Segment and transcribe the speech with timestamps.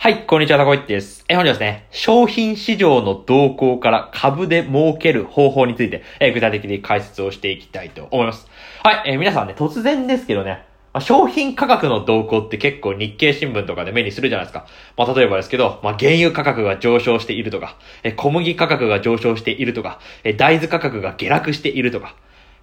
[0.00, 1.24] はい、こんにちは、タコイッチです。
[1.28, 8.46] え、本日はですね、商品市場の動向から株で儲ける方法について、え、具体的に解説をしていきたいと思います。
[8.84, 14.66] はい、え皆さんね、突然ですけどね、まあ、商品価格の動向って結構日経新聞とかで目にするじゃないですか。
[14.96, 17.74] まあ、例えばですけど、まあ、原油価格が上昇しているとか、
[18.04, 22.14] え、小麦価格が上昇しているとか、え、大豆価格が下落しているとか、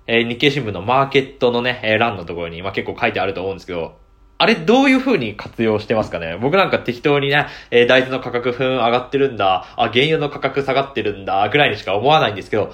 [0.08, 4.05] え日経新聞のマーケットのね、えー欄のところに、まあ、結構書いてあると思うんですけど、
[4.38, 6.38] あれ、どういう風に活用してますかね？
[6.42, 12.74] 僕なんか適当にね、えー大豆の価格、ふん、上がってるんだ、あ、原油の価格下がってるんだ、ぐらいにしか思わないんですけど、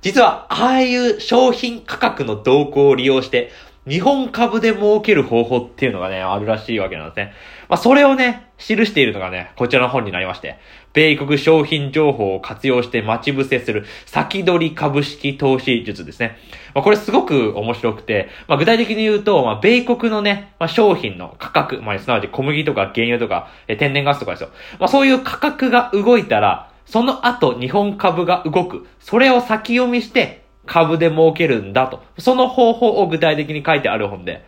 [0.00, 3.50] 実は、ああいう商品価格の動向を利用して、
[3.88, 7.32] 日本株で儲ける方法っていうのがね、あるらしいわけなんですね。
[7.68, 10.58] まあ、それをね、記しているのがね、こちらの本になりまして、
[10.94, 16.38] 米国商品情報を活用して待ち伏せする先取り株式投資術ですね。
[16.74, 24.50] まあ、これすごく面白くて、まあ、具体的に言うと、まあ、米国のね、まあ、商品の価格、まあ、すなわち小麦とか原油とか、え天然ガスとかですよ。
[24.78, 28.86] まあ、そういう価格が動いたら、その後日本株が動く。
[29.00, 32.02] それを先読みして株で儲けるんだと。
[32.18, 34.44] その方法を具体的に書いてある本で、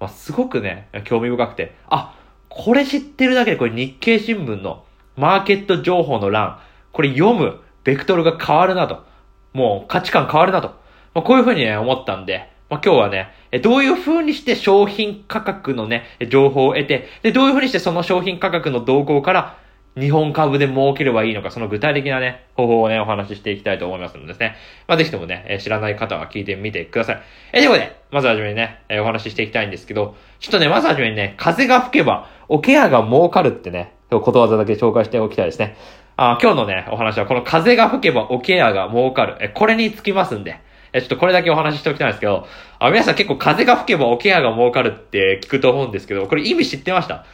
[0.00, 2.14] まあ、すごくね、興味深くて、あ、
[2.48, 4.84] これ知ってるだけでこれ日経新聞の
[5.16, 6.60] マーケット情報の欄、
[6.92, 9.04] これ読むベクトルが変わるなと。
[9.52, 10.68] もう価値観変わるなと。
[11.14, 19.58] まあ、こういうふうにね、思ったんで、まあ、今日はね、どういう風にして商品価格のね、情報を得て、で、どういう風にしてその商品価格の動向から、
[19.98, 24.56] 日本株で儲ければいいのか、その具体的なね、方法をね、お話ししていきたいと思いますのでですね。
[24.86, 27.22] まあ、ぜひともね、え知らない方は聞いてみてください。
[27.52, 35.76] え、ということで、まずはじめにね、えお話ししていきたいんですけど、ちょっとね、まずはじめにね、風が吹けば、おケアが儲かるってね、ことわざだけ紹介しておきたいですね。
[36.16, 39.36] あ今日のね、お話はこの風が吹けばおケアが儲かる。
[39.40, 40.58] え、これにつきますんで。
[40.92, 42.46] え、ちょっとこれだけお話ししておきたいんですけど、
[42.78, 47.24] あ、皆さん結構風が吹けばおケアが儲かるって聞くと思うんですけど、これ意味知ってました？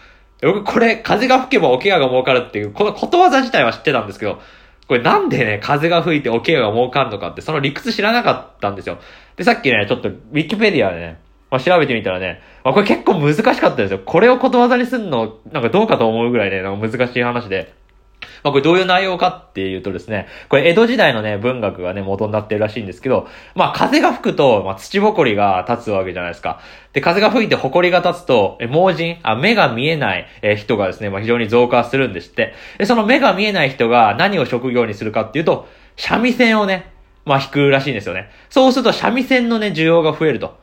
[0.42, 4.40] 僕、これ、風が吹けばおケアが儲かるっていう、このことわざ自体は知ってたんですけど、
[4.86, 8.98] これなんでね、風が吹いておケアが儲かるのかって、その理屈知らなかったんですよ。
[9.36, 14.00] で、さっきね、ちょっと、ウィキペディアでね、まあ、調べてみたらね、まあ、これ結構難しかったんですよ。
[14.04, 17.72] これをことわざにすんの、なんかどうかと思うぐらいね、なんか難しい話で。
[18.44, 26.60] まあ、これどういう内容かっていうとですね、これ江戸時代のね、文学がね、元になってるらしいんですけど、まあ、風が吹くと、まあ、土ぼこりが立つわけじゃないですか。
[26.92, 32.52] で、風が吹いて埃が立つと、え、盲人、あ、目が見えない、え人がですね、まあ、非常に増加するんですって。
[32.76, 35.66] で、その目が見えない人が何を職業にするかっていうと、
[35.96, 36.92] 三味線をね、
[37.24, 38.28] まあ、弾くらしいんですよね。
[38.50, 40.58] そうすると三味線のね、需要が増えると。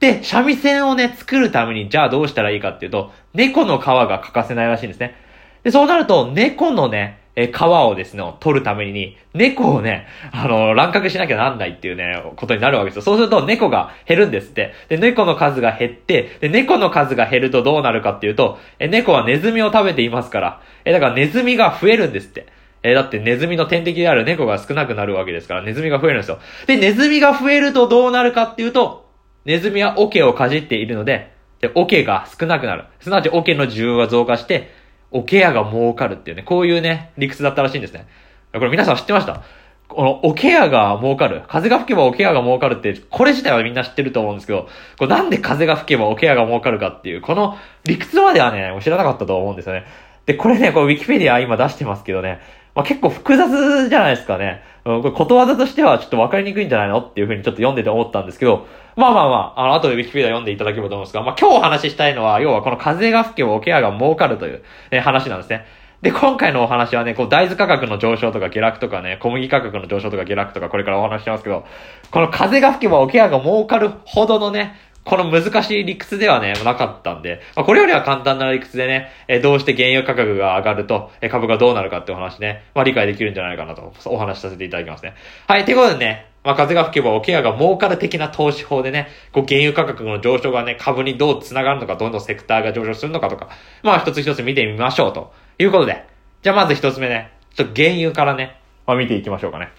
[0.00, 5.14] で、三味線をね、作るために、じゃあどうしたらいいかっていうと、猫の皮が欠かせないらしいんですね。
[5.62, 13.02] で、そうなると、猫のね、えー、皮をですね、取るために、猫をね、あの、乱獲しなきゃなんないっていうね、ことになるわけですよ。
[13.02, 14.74] そうすると、猫が減るんですって。
[14.88, 22.46] で、猫の数が減って、で、猫の数が減るとどうなるかっていうと、え、猫はネズミを食べていますから、え、だからネズミが増えるんですって。
[22.82, 26.38] え、だってネズミの天敵である猫が少なくなるわけですから、ネズミが増えるんですよ。
[26.66, 29.08] で、ネズミが増えるとどうなるかっていうと、
[29.44, 32.84] ネズミは桶をかじっているので、で、桶が少なくなる。
[33.00, 34.81] すなわち桶の需要が増加して、
[35.12, 38.06] おケアが儲かるっていうね、こういうね、理屈だったらしいんですね。
[38.52, 39.42] これ皆さん知ってました？
[39.88, 41.42] この、おケアが儲かる。
[41.48, 44.68] 風が吹けばおケアが儲かるって、これ自体はみんな知ってると思うんですけど、
[44.98, 49.84] これなんで風が吹けばおケアが儲かるかっていう、この理屈まではね、知らなかったと思うんですよね。
[50.24, 52.40] で、これね、これウィキペディア今出してますけどね、
[52.74, 54.62] まあ、結構複雑じゃないですかね。
[54.84, 58.66] うん、これことわざとしてはちょっとわかりにくいんじゃないのっていうふうにちょっと読んでて思ったんですけど、
[58.96, 65.64] まあまあまあ、あの、後でウィキペディア読んでいただければと思うんですが、まあ今日お話ししたいのは、要はこの風が吹けばおケアが儲かるという、ね、話なんですね。
[66.02, 71.64] で、今回のお話はね、こう、大豆価格の上昇とか下落とかね、小麦価格の上昇とか下落とか、これからお話ししますけど、
[72.10, 85.14] この風が吹けばおケアが儲かるほどのね、この難しい理屈ではね、なかったんで、まあ、これよりは簡単な理屈でね、えどうして原油価格が上がると、え株がどうなるかってお話ね、まあ理解できるんじゃないかなと、お話しさせていただきますね。
[85.48, 93.48] はい、ということでね、まあ風が吹けばおケアが儲かる的な投資法でね、こう原油価格の上昇がね、株にどう繋がるのか、どんどんセクターが上昇するのかとか、
[93.82, 96.06] まあ一つ一つ見てみましょうということで、
[96.42, 99.72] じゃあまず一つ目ね、ちょっと原油からね、まあ見ていきましょうかね。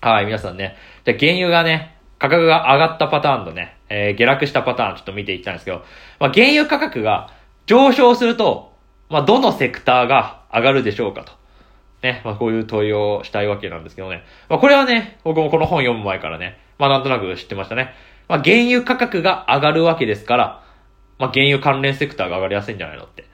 [0.00, 5.84] はい、皆さんね、じゃあ原油がね、価格が上がったパターンとね、えー、下落したパターンちょっと見ていきたんですけど、
[6.18, 7.32] まあ、原油価格が
[7.66, 8.72] 上昇すると、
[9.08, 11.32] まあ、どのセクターが上がるでしょうかと。
[12.02, 14.24] ね、まあ、こういう問いをしたいわけなんですけどね。
[14.48, 17.94] まあ、これはね、僕もこの本読む前からね、まあ、なんとなく知ってましたね。
[18.26, 20.64] まあ、原油価格が上がるわけですから、
[21.18, 23.24] まあ、原油関連セクターが上がりやすいんじゃないのって。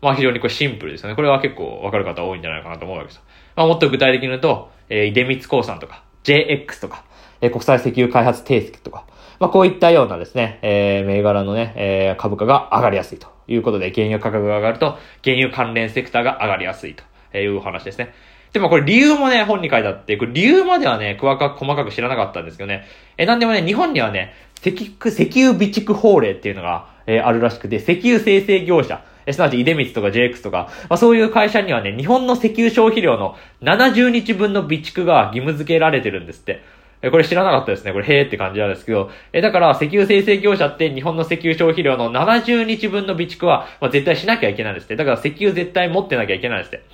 [0.00, 1.16] まあ、非常にこれシンプルですよね。
[1.16, 3.22] これは結構わかる方多いんじゃないかなと思うわけですよ。
[3.54, 7.04] まあ、もっと具体的に言うと、えー、出光興産とか、JX とか、
[7.46, 9.04] え、国際石油開発定石とか、
[9.38, 16.94] まあ、こういったようなですね、えー、銘柄のね、えー、株価が上がりやすいということで、原油価格が上がると、原油関連セクターが上がりやすい
[17.32, 18.14] というお話ですね。
[18.52, 22.84] でもこれ理由もね、本に書いてあって、これ理由まではね、細かく細かく知らなかったんですけどね。
[23.18, 24.32] え、なんでもね、日本にはね、
[24.64, 36.62] 石石油備蓄法令っていうのが、えー、あるらしくて、石油生成業者、えすなわち、出光とか JX とか、まあ、そういう会社にはね、日本の石油消費量の70日分の備蓄が義務付けられてるんですって。
[37.06, 37.92] え、これ知らなかったですね。
[37.92, 44.96] これ、へーって感じなんですけど、え、だから、石油生成業者って日本の石油消費量の70日分の備蓄は、まあ、絶対しなきゃいけないんですって。
[44.96, 46.84] だから、石油絶対持ってなきゃいけないんですって。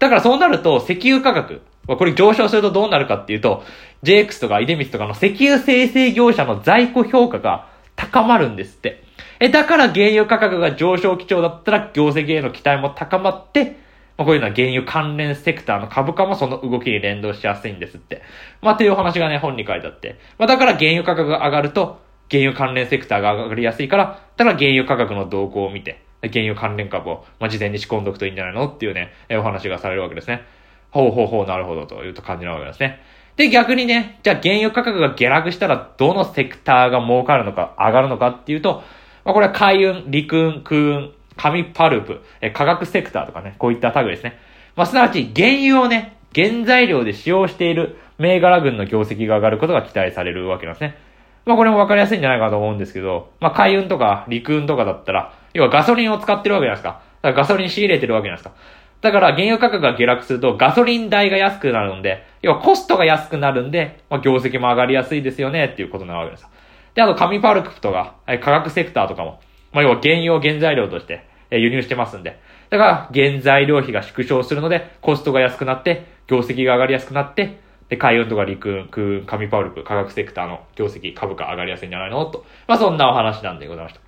[0.00, 3.62] だから、そうなると、石油価格、これ上昇するとどうなるかっていうと、
[4.02, 9.04] JX とか出光とかの石油生成業者の在庫評価が高まるんですって。
[9.38, 13.78] え、だから原油価格が上昇基調だったら業績への期待も高まって、
[14.20, 18.20] まあ、こういうのは原油関連セクターの株価もその動きに連動しやすいんですって。
[18.60, 20.18] まあ、っていうお話がね、本に書いてあって。
[20.36, 30.42] まあ、だから原油価格が上がると、原油関連セクターが上がりやすいから、だから原油価格の動向を見て、原油関連株を、まあ、事前に仕込んどくといいんじゃないのっていうね、えお話がされるわけですね。
[30.90, 33.00] ほうほうほう、なるほど、というと感じなわけですね。
[33.36, 38.82] で、逆にね、じゃあ原油価格が下落したら、どのセクターが儲かるのか、上がるのかっていうと、
[39.24, 44.38] まあ、これは海運、陸運、空運、紙パルプ、え化学セクターとかね、こういった類ですね。
[44.76, 50.98] まあ、すなわち原油をね、原材料で使用している銘柄群の業績が上がることが期待されるわけなんですね。
[51.46, 57.02] まあこれもわかりやすいんじゃないかと思うんですけど、まあ海運とか陸運とかだったら、要はガソリンを使ってるわけじゃないですか。
[57.22, 58.60] だからガソリン仕入れてるわけじゃないですか。
[59.00, 66.46] だから原油価格が下落するとガソリン代が安くなるんで、要はコストが安くなるんで、まあ業績も上がりやすいですよねっていうことなわけです。
[66.94, 69.40] で、あと紙パルプとか、化学セクターとかも、
[69.72, 72.40] まあ、要は原油を原材料としてえ輸入してますんで。
[72.70, 77.58] だから、原材料費が縮小するので、コストが安くなって、業績が上がりやすくなって、
[77.88, 82.24] で、海運とか陸運、空運、紙パウルプ、化学セクターの業績、株価上がりやすいんじゃないの？
[82.26, 82.44] と。
[82.68, 84.00] まあ、そんなお話なんでございました。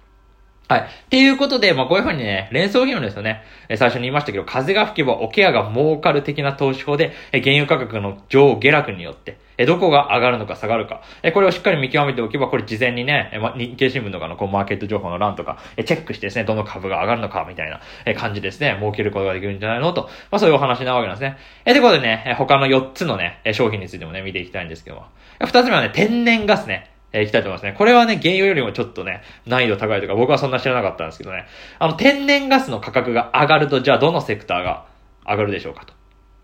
[0.72, 0.82] はい。
[0.82, 3.42] っていうことで、まあ、こういうふうにね、連想議論ですよね。
[3.68, 11.02] え最初に言いましたけど、風が吹けばおケアが儲かる的な投資法で、え原油価格の上下落によって、えどこが上がるのか下がるか。
[11.22, 21.38] えこれをしっかり見極めておけば、これ事前にね、えま、日経新聞とかのこうマーケット情報の欄とか、えチェックしてですね、どの株が上がるのか、みたいな、え感じですね、儲けることができるんじゃないのと、まあそういうお話なわけなんですね。
[21.64, 25.06] えということでね、え他の4つのね、商品についてもね、見ていきたいんですけども。
[25.38, 26.90] 2つ目はね、天然ガスね。
[27.12, 27.74] えー、いきたいと思いますね。
[27.76, 31.44] これはね、原油よりもちょっとね、難易度高いとか、僕はそんな知らなかったんですけどね。
[31.78, 34.86] あの、天然ガスの価格が上がると、じゃあどのセクターが
[35.26, 35.92] 上がるでしょうかと。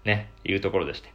[0.04, 1.10] ね、いうところでして。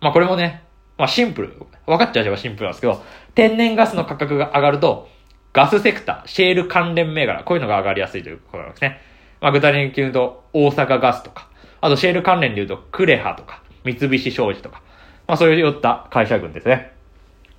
[0.00, 0.64] まあこれもね、
[0.98, 1.54] まあシンプル。
[1.86, 3.02] 分かっちゃえばシンプルなんですけど、
[3.34, 5.08] 天然ガスの価格が上がると、
[5.52, 9.00] ガスセクター、シェール関連銘柄、こういうのが上がりやすいということなんですね。
[9.40, 11.48] まあ具体的に言うと、大阪ガスとか、
[11.80, 14.82] あとシェール関連で言うと、クレハとか、三菱商事とか、
[15.26, 16.92] まあそういった会社群ですね。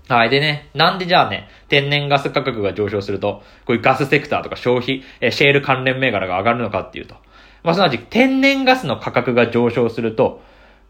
[0.10, 0.30] はい。
[0.30, 7.16] でね、なんでじゃあね、天然ガス価格が上昇すると、こういうガスセクターとか消費、えシェール関連銘柄が上がるのかっていうと、
[7.64, 10.42] まあ、すなわち天然ガスの価格が上昇すると、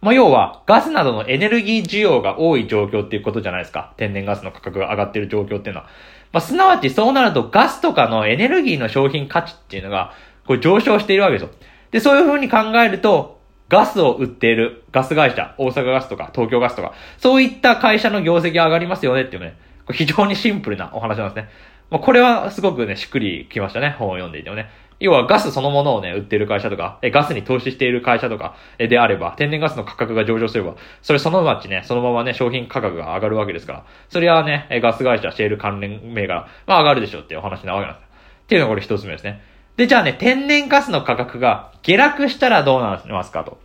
[0.03, 3.93] まあ、要は、ガスなどのエネルギー需要が多い状況っていうことじゃないですか。
[3.97, 5.87] 天然ガスの価格が上がってる状況っていうのは。
[6.33, 10.13] まあ、すなわちそうなるとガスとかのエネルギーの商品価値っていうのが、
[10.45, 11.49] これ上昇しているわけですよ。
[11.91, 13.39] で、そういう風に考えると、
[13.69, 21.49] ガスを売っているガス会社、大阪ガスとか東京ガスとか、そういった会社の業績上がりますよねっていうね、これ非常にシンプルなお話なんですね。
[21.89, 23.95] まあ、これはすごくね、しっくりきましたね。
[23.97, 24.69] 本を読んでいてもね。
[25.03, 38.07] 要はガスそのものをね、売ってる会社とか、えガスに投資している会社とか、えであれば、天然ガスの価格が上昇すれば、それそのまちね、そのままね、商品価格が上がるわけですから、それはね、えガス会社、シェール関連銘柄、まあ上がるでしょうっていうお話なわけなんです。
[38.43, 39.41] っていうのがこれ一つ目ですね。
[39.75, 43.57] で、じゃあね、天然ガスの価格が下落したらどうなりますかと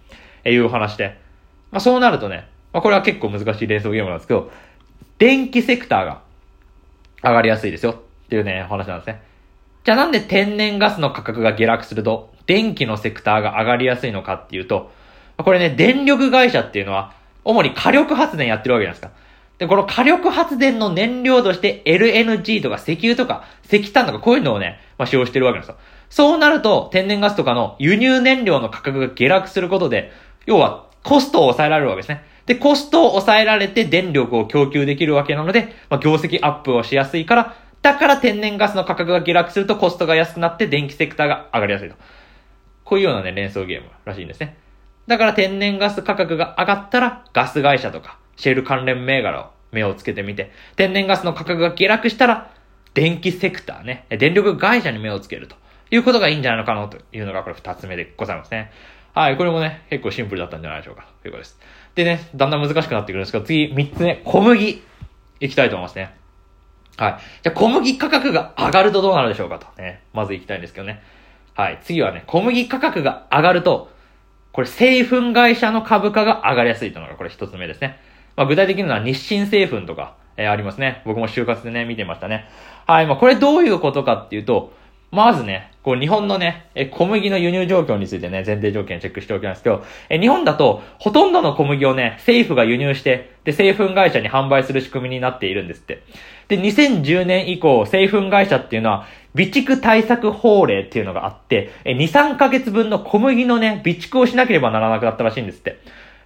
[0.42, 1.20] えいうお話で。
[1.70, 4.50] まあそうなるとね、まあこれは結構難しい連想ゲームなんですけど、
[5.18, 6.20] 電気セクターが
[7.22, 9.27] 上がりやすいですよっていうね、お話なんですね。
[9.88, 14.90] じゃあなんで天然ガスの価格が下落すると、電気のセクターが上がりやすいのかっていうと、
[15.38, 19.18] これね、電力会社っていうのは、主に火力発電やってるわけじゃないですか。
[19.56, 25.80] で、この火力発電の燃料として LNG とか石油とか石炭とかこういうのをね、まあ、使用してるわけなんですよ。
[26.10, 30.12] そうなると、天然ガスとかの輸入燃料の価格が下落することで、
[30.44, 32.26] 要はコストを抑えられるわけですね。
[32.44, 41.96] で、コストを抑えられて電力を供給できるわけなので、まあ、業績アップをしやすいから、だから天然ガスの価格が下落するとコストが安くなって電気セクターが上がりやすいと。
[42.84, 44.56] こういうようなね、連想ゲームらしいんですね。
[45.06, 52.50] だから天然ガス価格が上がったら、ガス会社とか、シェル関連銘柄を目をつけてみて、天然ガスの価格が下落したら、
[52.94, 55.56] 電気セクターね、電力会社に目をつけると
[55.90, 58.72] いうことがいいんじゃないのかなというのがこれ二つ目でございますね。
[59.14, 61.06] はい、これもね、結構シンプルだったんじゃないでしょうか。
[61.22, 61.58] ということです。
[61.94, 64.82] でね、だんだん難しくなってくるんですけど、次、三つ目、小麦。
[65.40, 66.14] いきたいと思いますね。
[66.98, 67.18] はい。
[67.42, 70.02] じゃ、小麦価格が上がるとどうなるでしょうかとね。
[70.12, 71.00] まず行きたいんですけどね。
[71.54, 71.78] はい。
[71.82, 73.90] 次はね、小麦価格が上がると、
[74.52, 77.98] これ製粉会社の株価が上がりやすいというのがこれ一つ目ですね。
[78.34, 81.02] まあ、具体的には日清製粉とか、えー、ありますね。
[81.04, 82.48] 僕も就活でね、見てましたね。
[82.86, 83.06] はい。
[83.06, 84.72] まあ、これどういうことかっていうと、
[85.10, 96.02] まずね、こう日本のね、え小麦の輸入状況についてね、前提条件チェックしておきますけど、え日本だと、ほとんどの小麦をね、政府が輸入して、で、製粉会社に販売する仕組みになっているんですって。
[96.48, 105.78] で、2010年以降、製粉会社っていうのは、備蓄対策法令っていうのがあって、え2、3ヶ月分の小麦のね、備蓄をしなければならなくなったらしいんですって。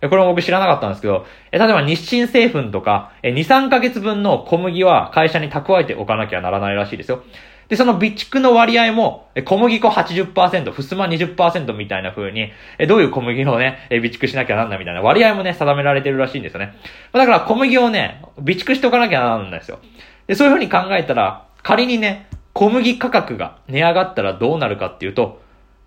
[0.08, 7.22] これも僕知らなかったんですけど、え例えば日清製粉とか、え2、3ヶ月分の小麦は会社に蓄えておかなきゃならないらしいですよ。
[7.68, 12.52] で、その備蓄の割合も、小麦粉80%、ふすま20%みたいな風に、
[12.86, 16.74] どういう小麦をね、備蓄しなきゃなんないみたいな割合もね、定められてるらしいんですよね。
[17.12, 19.78] だから小麦をね、備蓄しておかなきゃならないんですよ。
[20.26, 25.40] で、そういう風に考えたら、仮にね、小麦価格が値上がったらどうなるかっていうと、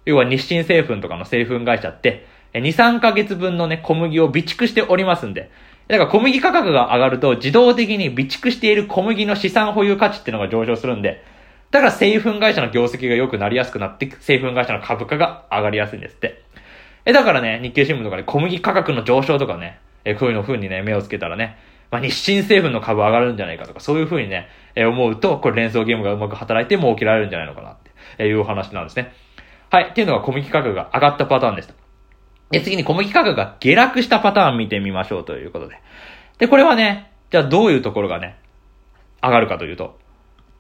[0.05, 2.25] 要は日清製粉とかの製粉会社って、
[2.59, 5.51] 2、3ヶ月分のね、小麦を備蓄しておりますんで、
[5.87, 11.23] だから小麦価格が上がると自動的に備蓄している小麦の資産保有価値っていうのが上昇するんで、
[11.71, 16.41] だから製粉会社の業績が良くなりやすくなって、製粉会社の株価が上がりやすいんですって。
[17.05, 21.57] え、だからね、日経新聞とかで小麦価格の上昇とかね、え、こういうの風にね、目をつけたらね、
[21.91, 27.75] まあ、日清製粉の株上がるんじゃないかとか、そういう風にね、え、思うと、これ連想ゲームがうまく働いて儲けられるんじゃないのかなっ
[28.17, 29.13] ていうお話なんですね。
[29.69, 29.89] はい。
[29.89, 31.84] っていうのが小麦価格が上がったパターンでした。
[32.51, 35.79] で、次に小麦価格が下落したパターン見てみましょうということで。
[36.37, 38.37] で、これはね、じゃあどういうところがね、
[39.21, 39.97] 上がるかというと、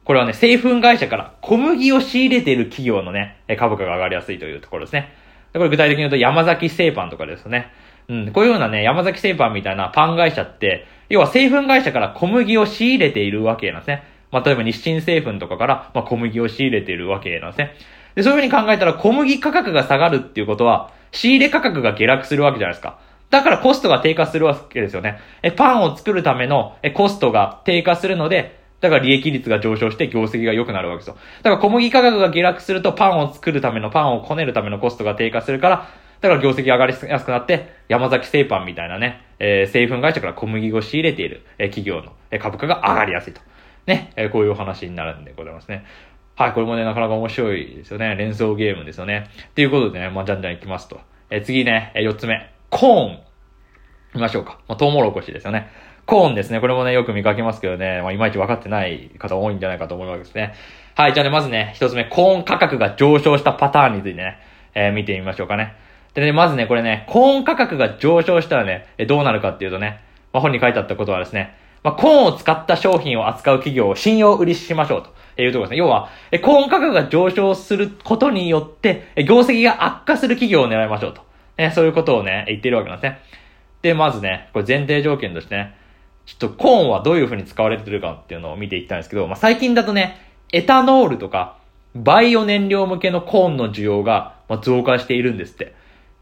[0.03, 5.13] これはね、製粉会社から小麦を仕入れている企業のね、株価が上がりやすいというところですね。
[5.53, 7.71] これ具体的に言うと山崎製パンとかですね。
[8.07, 14.03] うん、こういうようなね、山崎製パンみたいなパン会社って、要は製粉会社から小麦を仕入れているわけなんですね。
[14.31, 17.73] まあ、例えば日清製粉とかから、まあ、小麦を仕入れているわけなんですね。
[18.15, 22.99] で、そういうふうに考えたら小麦価格が下がるっていうことは、仕入れ価格が下落するわけじゃないですか。
[23.29, 25.19] だからコストが低下するわけですよね。
[25.43, 31.17] え、パンを作るためのえコストが低下するので、だから利益率が上昇して業績が良くなるわけですよ。
[31.41, 35.89] だから小麦価格が下落するとパンを作るためのパンをこねるためのコストが低下するから、
[36.21, 43.41] だから業績上がりやすくなって、山崎製パンみたいなね、えー、製粉会社から小麦を仕入れている、えー、企業の、えー、株価が上がりやすいと。
[43.85, 45.85] ね、えー、こういうお話になるんでございますね。
[46.37, 48.15] はい、これもね、なかなか面白いですよね。
[48.15, 49.29] 連想ゲームですよね。
[49.55, 50.99] ということでね、まあ、じゃんじゃんいきますと。
[51.29, 52.51] えー、次ね、えー、4つ目。
[52.69, 53.19] コーン。
[54.15, 54.59] 見ましょうか。
[54.67, 55.69] まあ、トウモロコシですよね。
[56.05, 56.59] コーンですね。
[56.59, 60.53] これもね、よく見かけますけどね、まあ、いまいち分かってない方多いんじゃないかと思うわけですね。
[60.95, 64.39] はい、じゃあね、まずね、一つ目、コーン価格が上昇したパターンについてね、
[64.73, 65.75] えー、見てみましょうかね。
[66.13, 70.01] でね、まずね、これね、コーン価格が上昇したらね、えどうなるかっていうとね、
[70.33, 75.03] まあ、本に書いてあったことはですね、まあ、コーンを使った商品を扱う企業を信用売りしましょう
[75.35, 75.77] というところですね。
[75.77, 81.21] 要は、えコーン価格が上昇することによって、え業績が悪化する企業を狙いましょうと。
[81.59, 83.19] ね、そういうことをね、言ってるわけなんですね。
[83.83, 85.75] で、まずね、これ前提条件としてね、
[86.25, 90.17] ちょっとコーンはどういう風に使われてるかっていうのを見ていきたいんですけど、まあ、最近だとね、
[90.51, 91.57] エタノールとか、
[91.93, 95.75] バイオ燃料向けのコーンの需要が増加しているんですって。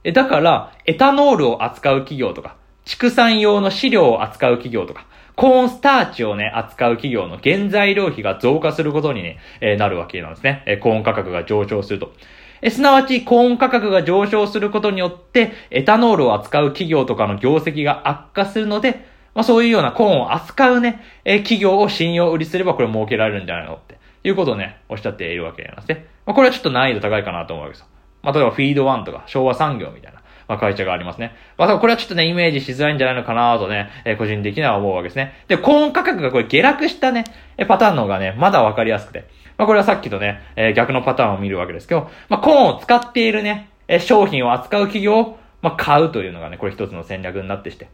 [0.03, 5.05] え、だから、エタノールを扱う企業とか、畜産用の飼料を扱う企業とか、
[5.35, 10.63] コーンスターチをね、扱う企業の原材料費が増加することにね、えー、なるわけなんですね。
[10.65, 12.13] えー、コーン価格が上昇すると。
[12.61, 26.07] え、すなわち、コーン価格が上昇することによって、エタノールを扱う企業とかの業績が悪化するので、まあそういうようなコーンを扱うね、え企業を信用売りすればこれ儲けられるんじゃないのっていうことをね、おっしゃっているわけなんですね。
[26.25, 27.87] まあこれはちょっと難易度高いかなと思うわけですよ。
[28.21, 30.22] まあ例えばフィードワンとか昭和産業みたいな。
[30.47, 31.35] まあ、会社がありますね。
[31.57, 35.33] まあ、これはちょっとね、イメージしづらいんじゃないのかなとね、えー、個人的には思うわけですね。
[35.47, 37.23] で、コーン価格がこれ下落したね、
[37.57, 39.25] えパターンの方がね、まだわかりやすくて。
[39.57, 47.87] まあ、これはさっきとね、えー、逆のパターンを見るわけですけど、まあ、コーンを使っているね、え商品を扱う企業を、まあ、買うというのがね、これ一つの戦略になってして。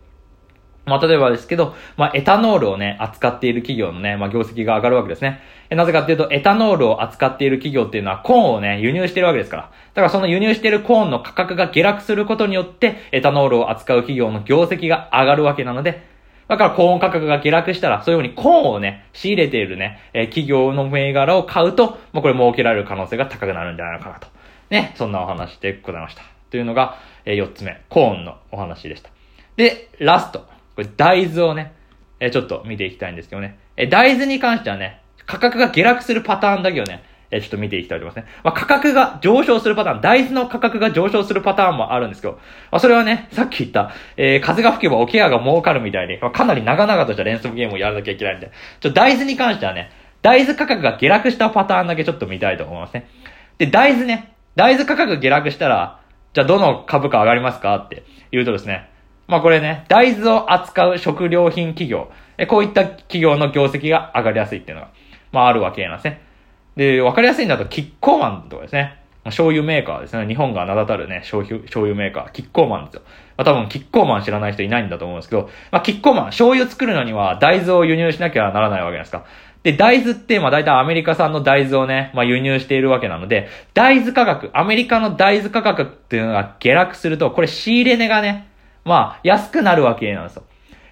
[0.86, 5.42] まあ、例えばですけど、まあ、エタノールをね、扱っている企業のね、まあ、業績が上がるわけですね。
[5.70, 9.64] えなぜかっていうと、エタノールを扱っている企業っていうのは、コーンをね、輸入してるわけですから。
[9.64, 16.04] だからその輸入しているコーンの価格が下落することによって、エタノールを扱う企業の業績が上がるわけなので、
[16.48, 24.28] だからコーン価格が下落したら、そういうふうにコーンをね、仕入れているね、えー、企業の銘柄を買うと、もうこれ儲けられる可能性が高くなるんじゃないのかなと。
[24.72, 26.24] ね、そんなお話でございました。
[26.50, 29.12] というのが、えー、4つ目、コーンのお話でした。
[29.58, 30.48] で、ラスト。
[30.80, 31.74] これ大豆をね、
[32.22, 33.60] えちょっと見ていきたいんですけどね。
[33.76, 38.32] え大豆に関してはね、価格が下落するパターンだけをね、えちょっと見ていきたいと思いますね。
[38.46, 42.36] まあ、価格が上昇するパターン、大豆の価格が上昇するパターンもあるんですけど、
[42.72, 53.10] まあ、それはね、さっき言った、えー、風が吹けばおケアが儲かるみたいに、まあ、かなり長々とした連想ゲームをやらなきゃいけないんで、ちょ、大豆に関してはね、大豆価格が下落したパターンだけちょっと見たいと思いますね。
[53.58, 56.00] で、大豆ね、大豆価格下落したら、
[56.34, 58.90] じゃあどの株価上がりますかって言うとですね、
[59.30, 64.90] まあこれね、大豆を扱う食料品企業、えこういった企業の業績が上がりやすいっていうのが、
[65.32, 66.22] まああるわけなんですね。
[66.76, 68.98] で、わかりやすいんだと、キッコーマンとかですね。
[69.26, 70.26] 醤油メーカーですね。
[70.28, 73.02] 日本が名だたるね、醤油、醤油メーカー、キッコーマンですよ。
[73.38, 79.26] まあ、多分、キッコーマン知らない人いないんだと思うんですけど、まあ、キッコーマン、醤油作るのには大豆を輸入しなきゃならないわけなんですか。
[79.64, 88.49] で、大豆って、まあ大体アメリカ産の大豆をね、まあ輸入しているわけなので、大豆価格、アメリカの大豆価格っていうのが下落すると、これ仕入れ値がね、
[88.86, 90.44] まあ安くなるわけなんですよ。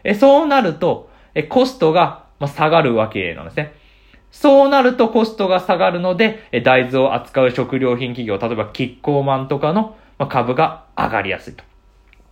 [0.04, 3.74] え、そうなると、え、コストが、まあ、下がるわけなんですね。
[4.32, 11.64] そうなるとコストが下がるので、え、大豆を扱う食料品企業、例えばキッコーマンとかの、まあ、株が上がりやすいと。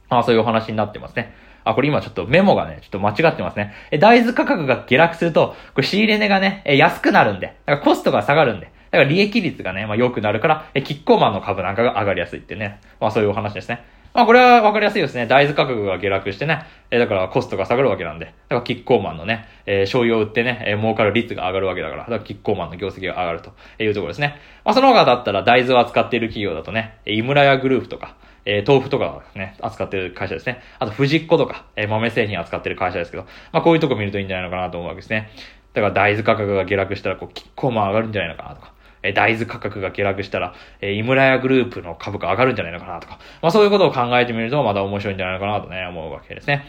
[0.10, 1.34] まあそういうお話になってますね。
[1.64, 3.74] あ、これ今ちょっとメモがね、ちょっと間違ってますね。
[3.92, 12.80] え、大豆価格が下落すると、これ仕入れ値がね、え、安くなるんで、だからコストが下がるんで、だから利益率がね、まあ良くなるから、え、キッコーマンの株なんかが上がりやすいってね。
[13.00, 13.84] まあそういうお話ですね。
[14.16, 15.28] まあこれはわかりやすいですね。
[15.28, 16.64] 大豆価格が下落してね。
[16.90, 18.28] えだからコストが下がるわけなんで。
[18.28, 22.04] だからキッコーマンのね、えー、醤油を売ってね、えー、儲かる率が上がるわけだから。
[22.04, 23.52] だからキッコーマンの業績が上がると
[23.84, 24.40] いうところですね。
[24.64, 30.62] まあその他だったら大豆を扱っている企業だとね、井村屋グループとか、えー、豆腐とかね、扱ってる会社ですね。
[30.80, 35.30] あと、藤子とか、えー、豆製品扱ってる会社ですけど、まあこういうとこ見るといいんじゃないのかなと思うわけですね。
[35.74, 38.75] だから大豆価格が下落したら、こう、キッコーマン上がるんじゃないのかなとか。
[39.06, 46.66] え大豆価格が下落したら、え井村屋グループの株価上がるんじゃないのかなとか、まあそういうことを考えてみるとまだ面白いんじゃないのかなとね、思うわけですね。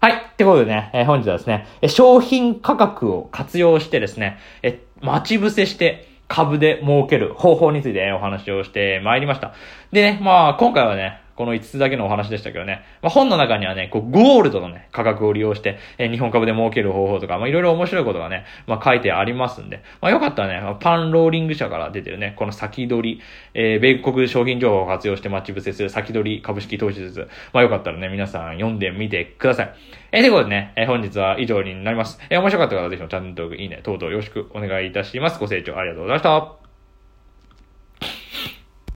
[0.00, 0.12] はい。
[0.12, 9.52] ってことでね、え本日はですね、え商品価格を活用してですね、え待ち伏せして株で儲ける方法についてお話をしてまいりました。
[9.92, 12.82] でね、まあ今回はね、この5つだけのお話でしたけどね。
[13.00, 23.22] まあ、本の中にはね、こう、ゴールドのね、価格を利用して、えー、日本株で儲ける方法とか、ま、いろいろ面白いことがね、まあ、書いてありますんで、まあ、よかったらね、パンローリング社から出てるね、この先取り、
[23.54, 27.26] えー、米国商品情報を活用して待ち伏せする先取り株式投資術。
[27.54, 29.74] まあ、よかったらね、皆さん読んでみてください。
[30.12, 32.20] えー、ということでね、えー、本日は以上になります。
[32.28, 35.40] えー、面白かった方はぜひチャンネル登録、いいね、等々よろしくお願いいたします。
[35.40, 36.69] ご清聴ありがとうございました。